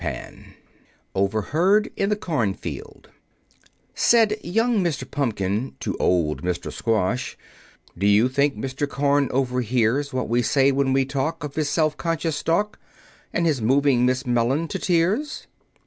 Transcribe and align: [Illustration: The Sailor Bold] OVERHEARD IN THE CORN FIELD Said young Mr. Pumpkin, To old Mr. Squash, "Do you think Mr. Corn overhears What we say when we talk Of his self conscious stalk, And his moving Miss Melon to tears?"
[Illustration: 0.03 0.33
The 0.33 0.39
Sailor 0.39 0.53
Bold] 1.13 1.23
OVERHEARD 1.25 1.91
IN 1.95 2.09
THE 2.09 2.15
CORN 2.15 2.53
FIELD 2.55 3.09
Said 3.93 4.35
young 4.43 4.83
Mr. 4.83 5.11
Pumpkin, 5.11 5.75
To 5.81 5.95
old 5.97 6.41
Mr. 6.41 6.73
Squash, 6.73 7.37
"Do 7.95 8.07
you 8.07 8.27
think 8.27 8.55
Mr. 8.57 8.89
Corn 8.89 9.29
overhears 9.31 10.11
What 10.11 10.27
we 10.27 10.41
say 10.41 10.71
when 10.71 10.91
we 10.93 11.05
talk 11.05 11.43
Of 11.43 11.53
his 11.53 11.69
self 11.69 11.97
conscious 11.97 12.35
stalk, 12.37 12.79
And 13.31 13.45
his 13.45 13.61
moving 13.61 14.07
Miss 14.07 14.25
Melon 14.25 14.67
to 14.69 14.79
tears?" 14.79 15.45